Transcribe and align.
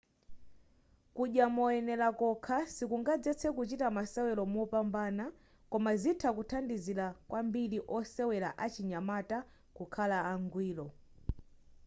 kudya 1.15 1.45
moyenela 1.55 2.07
kokha 2.21 2.57
sikungazetse 2.75 3.47
kuchita 3.57 3.87
masewelo 3.97 4.43
mopambana 4.53 5.25
koma 5.71 5.91
zitha 6.01 6.29
kuthandizila 6.37 7.05
kwambiri 7.29 7.77
osewela 7.97 8.49
achinyamata 8.65 9.37
kukhala 9.75 10.17
angwiro 10.31 10.87